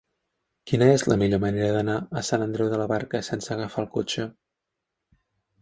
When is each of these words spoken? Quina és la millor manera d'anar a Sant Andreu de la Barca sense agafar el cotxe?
Quina 0.71 0.87
és 0.93 1.03
la 1.11 1.17
millor 1.23 1.41
manera 1.43 1.75
d'anar 1.75 1.99
a 2.21 2.25
Sant 2.29 2.45
Andreu 2.47 2.71
de 2.73 2.81
la 2.83 2.87
Barca 2.95 3.21
sense 3.31 3.55
agafar 3.57 3.85
el 3.87 3.93
cotxe? 3.99 4.29